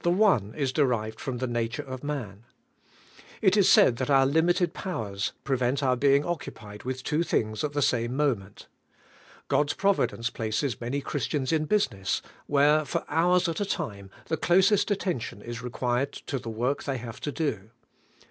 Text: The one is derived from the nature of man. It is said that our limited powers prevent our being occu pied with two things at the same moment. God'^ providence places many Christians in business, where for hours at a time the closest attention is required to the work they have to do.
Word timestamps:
The 0.00 0.10
one 0.10 0.54
is 0.54 0.72
derived 0.72 1.20
from 1.20 1.36
the 1.36 1.46
nature 1.46 1.82
of 1.82 2.02
man. 2.02 2.46
It 3.42 3.54
is 3.54 3.70
said 3.70 3.96
that 3.98 4.08
our 4.08 4.24
limited 4.24 4.72
powers 4.72 5.32
prevent 5.44 5.82
our 5.82 5.94
being 5.94 6.22
occu 6.22 6.54
pied 6.54 6.84
with 6.84 7.02
two 7.04 7.22
things 7.22 7.62
at 7.62 7.74
the 7.74 7.82
same 7.82 8.16
moment. 8.16 8.66
God'^ 9.50 9.76
providence 9.76 10.30
places 10.30 10.80
many 10.80 11.02
Christians 11.02 11.52
in 11.52 11.66
business, 11.66 12.22
where 12.46 12.86
for 12.86 13.04
hours 13.10 13.46
at 13.46 13.60
a 13.60 13.66
time 13.66 14.10
the 14.28 14.38
closest 14.38 14.90
attention 14.90 15.42
is 15.42 15.60
required 15.60 16.12
to 16.14 16.38
the 16.38 16.48
work 16.48 16.84
they 16.84 16.96
have 16.96 17.20
to 17.20 17.30
do. 17.30 17.68